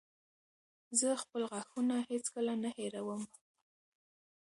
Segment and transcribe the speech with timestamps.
[0.99, 3.23] زه خپل غاښونه هېڅکله نه هېروم.